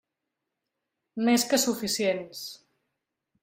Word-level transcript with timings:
Més 1.29 1.47
que 1.53 1.61
suficients. 1.67 2.43